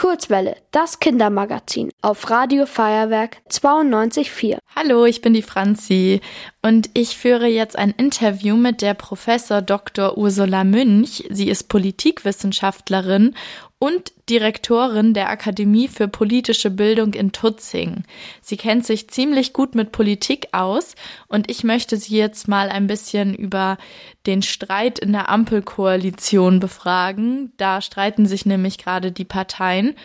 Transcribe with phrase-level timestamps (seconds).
[0.00, 4.56] Kurzwelle, das Kindermagazin auf Radio Feuerwerk 92.4.
[4.76, 6.20] Hallo, ich bin die Franzi
[6.62, 10.16] und ich führe jetzt ein Interview mit der Professor Dr.
[10.16, 11.24] Ursula Münch.
[11.28, 13.34] Sie ist Politikwissenschaftlerin
[13.80, 18.04] und Direktorin der Akademie für politische Bildung in Tutzing.
[18.40, 20.94] Sie kennt sich ziemlich gut mit Politik aus
[21.26, 23.76] und ich möchte Sie jetzt mal ein bisschen über
[24.24, 27.52] den Streit in der Ampelkoalition befragen.
[27.56, 29.96] Da streiten sich nämlich gerade die Parteien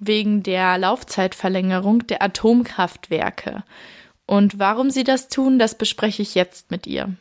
[0.00, 3.62] wegen der Laufzeitverlängerung der Atomkraftwerke.
[4.26, 7.14] Und warum sie das tun, das bespreche ich jetzt mit ihr.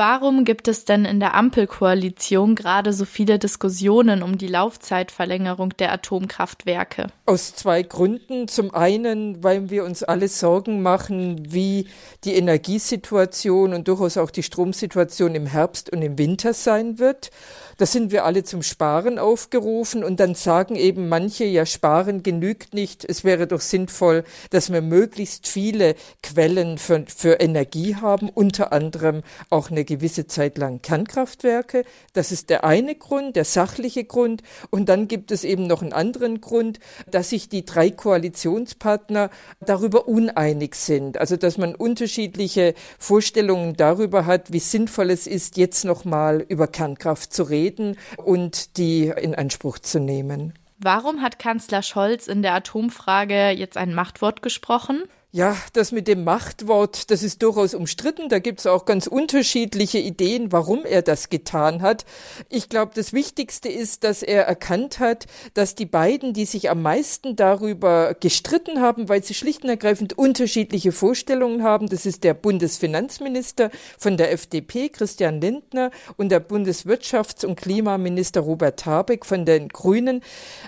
[0.00, 5.92] Warum gibt es denn in der Ampelkoalition gerade so viele Diskussionen um die Laufzeitverlängerung der
[5.92, 7.08] Atomkraftwerke?
[7.26, 8.48] Aus zwei Gründen.
[8.48, 11.86] Zum einen, weil wir uns alle Sorgen machen, wie
[12.24, 17.30] die Energiesituation und durchaus auch die Stromsituation im Herbst und im Winter sein wird.
[17.76, 22.72] Da sind wir alle zum Sparen aufgerufen und dann sagen eben manche, ja, Sparen genügt
[22.74, 23.06] nicht.
[23.06, 29.22] Es wäre doch sinnvoll, dass wir möglichst viele Quellen für, für Energie haben, unter anderem
[29.48, 31.84] auch eine gewisse Zeit lang Kernkraftwerke.
[32.12, 34.42] Das ist der eine Grund, der sachliche Grund.
[34.70, 36.78] Und dann gibt es eben noch einen anderen Grund,
[37.10, 39.30] dass sich die drei Koalitionspartner
[39.60, 41.18] darüber uneinig sind.
[41.18, 47.32] Also, dass man unterschiedliche Vorstellungen darüber hat, wie sinnvoll es ist, jetzt nochmal über Kernkraft
[47.32, 50.54] zu reden und die in Anspruch zu nehmen.
[50.78, 55.02] Warum hat Kanzler Scholz in der Atomfrage jetzt ein Machtwort gesprochen?
[55.32, 58.28] Ja, das mit dem Machtwort, das ist durchaus umstritten.
[58.28, 62.04] Da gibt es auch ganz unterschiedliche Ideen, warum er das getan hat.
[62.48, 66.82] Ich glaube, das Wichtigste ist, dass er erkannt hat, dass die beiden, die sich am
[66.82, 72.34] meisten darüber gestritten haben, weil sie schlicht und ergreifend unterschiedliche Vorstellungen haben, das ist der
[72.34, 79.68] Bundesfinanzminister von der FDP, Christian Lindner, und der Bundeswirtschafts- und Klimaminister Robert Habeck von den
[79.68, 80.24] Grünen.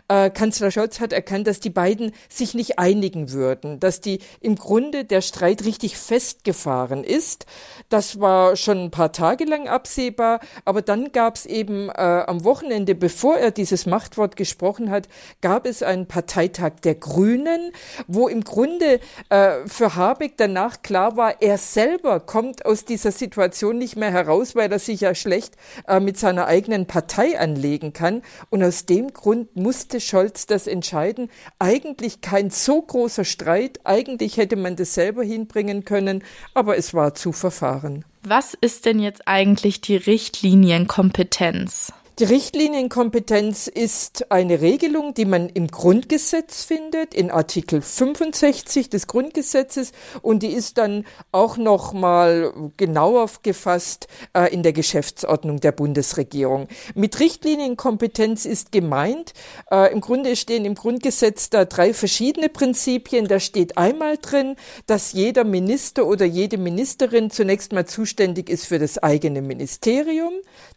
[0.06, 4.51] Äh, Kanzler Scholz hat erkannt, dass die beiden sich nicht einigen würden, dass die im
[4.52, 7.46] im Grunde der Streit richtig festgefahren ist.
[7.88, 11.92] Das war schon ein paar Tage lang absehbar, aber dann gab es eben äh,
[12.26, 15.08] am Wochenende, bevor er dieses Machtwort gesprochen hat,
[15.40, 17.72] gab es einen Parteitag der Grünen,
[18.06, 19.00] wo im Grunde
[19.30, 24.54] äh, für Habeck danach klar war, er selber kommt aus dieser Situation nicht mehr heraus,
[24.54, 25.56] weil er sich ja schlecht
[25.88, 28.20] äh, mit seiner eigenen Partei anlegen kann.
[28.50, 31.30] Und aus dem Grund musste Scholz das entscheiden.
[31.58, 36.22] Eigentlich kein so großer Streit, eigentlich hätte man das selber hinbringen können,
[36.52, 38.04] aber es war zu verfahren.
[38.22, 41.92] Was ist denn jetzt eigentlich die Richtlinienkompetenz?
[42.18, 49.92] Die Richtlinienkompetenz ist eine Regelung, die man im Grundgesetz findet, in Artikel 65 des Grundgesetzes,
[50.20, 56.68] und die ist dann auch noch mal genauer gefasst äh, in der Geschäftsordnung der Bundesregierung.
[56.94, 59.32] Mit Richtlinienkompetenz ist gemeint,
[59.70, 63.26] äh, im Grunde stehen im Grundgesetz da drei verschiedene Prinzipien.
[63.26, 64.56] Da steht einmal drin,
[64.86, 70.34] dass jeder Minister oder jede Ministerin zunächst mal zuständig ist für das eigene Ministerium.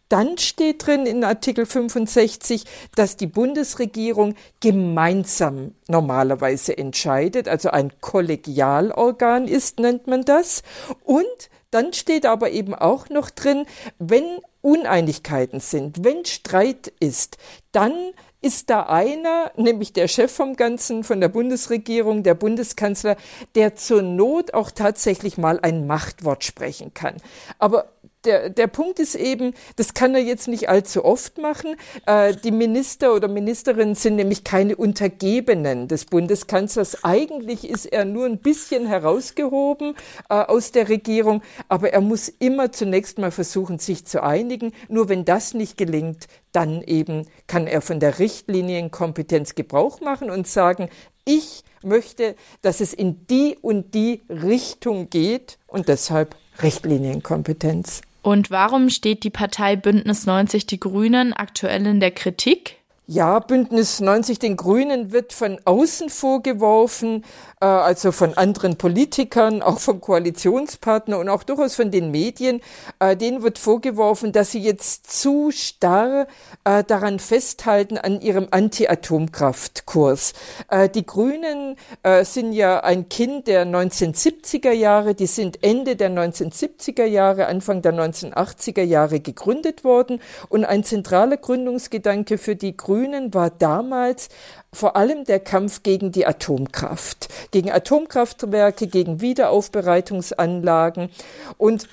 [0.08, 2.64] Dann steht drin in Artikel 65,
[2.94, 10.62] dass die Bundesregierung gemeinsam normalerweise entscheidet, also ein Kollegialorgan ist, nennt man das.
[11.04, 11.24] Und
[11.70, 13.66] dann steht aber eben auch noch drin,
[13.98, 14.24] wenn
[14.62, 17.38] Uneinigkeiten sind, wenn Streit ist,
[17.72, 17.92] dann
[18.40, 23.16] ist da einer, nämlich der Chef vom Ganzen, von der Bundesregierung, der Bundeskanzler,
[23.54, 27.16] der zur Not auch tatsächlich mal ein Machtwort sprechen kann.
[27.58, 27.92] Aber
[28.26, 31.76] der, der Punkt ist eben, das kann er jetzt nicht allzu oft machen.
[32.06, 37.04] Äh, die Minister oder Ministerinnen sind nämlich keine Untergebenen des Bundeskanzlers.
[37.04, 39.94] Eigentlich ist er nur ein bisschen herausgehoben
[40.28, 44.72] äh, aus der Regierung, aber er muss immer zunächst mal versuchen, sich zu einigen.
[44.88, 50.48] Nur wenn das nicht gelingt, dann eben kann er von der Richtlinienkompetenz Gebrauch machen und
[50.48, 50.88] sagen,
[51.24, 58.02] ich möchte, dass es in die und die Richtung geht und deshalb Richtlinienkompetenz.
[58.26, 62.74] Und warum steht die Partei Bündnis 90 Die Grünen aktuell in der Kritik?
[63.06, 67.24] Ja, Bündnis 90 den Grünen wird von außen vorgeworfen,
[67.60, 72.60] äh, also von anderen Politikern, auch vom Koalitionspartner und auch durchaus von den Medien.
[72.98, 76.26] Äh, denen wird vorgeworfen, dass sie jetzt zu starr
[76.64, 80.32] äh, daran festhalten an ihrem Anti-Atomkraftkurs.
[80.68, 86.10] Äh, die Grünen äh, sind ja ein Kind der 1970er Jahre, die sind Ende der
[86.10, 92.96] 1970er Jahre, Anfang der 1980er Jahre gegründet worden und ein zentraler Gründungsgedanke für die Grünen
[92.96, 94.28] Grünen war damals
[94.72, 101.10] vor allem der Kampf gegen die Atomkraft, gegen Atomkraftwerke, gegen Wiederaufbereitungsanlagen
[101.58, 101.88] und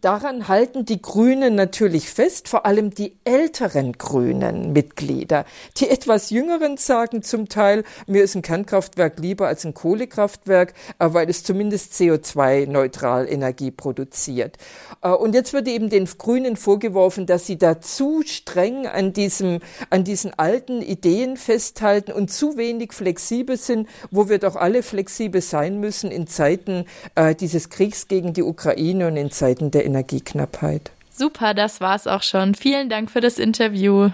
[0.00, 5.44] daran halten die Grünen natürlich fest, vor allem die älteren Grünen Mitglieder.
[5.78, 11.08] Die etwas jüngeren sagen zum Teil, mir ist ein Kernkraftwerk lieber als ein Kohlekraftwerk, äh,
[11.12, 14.56] weil es zumindest CO2-neutral Energie produziert.
[15.02, 19.60] Äh, und jetzt wird eben den Grünen vorgeworfen, dass sie da zu streng an diesem,
[19.90, 25.40] an diesen alten Ideen festhalten und zu wenig flexibel sind, wo wir doch alle flexibel
[25.40, 26.84] sein müssen in Zeiten
[27.14, 30.90] äh, dieses Kriegs gegen die Ukraine und in Zeiten der Energieknappheit.
[31.10, 32.54] Super, das war's auch schon.
[32.54, 34.10] Vielen Dank für das Interview.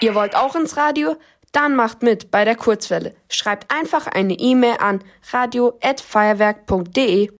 [0.00, 1.16] Ihr wollt auch ins Radio?
[1.52, 3.14] Dann macht mit bei der Kurzwelle.
[3.28, 5.00] Schreibt einfach eine E-Mail an
[5.32, 7.30] radio@feuerwerk.de.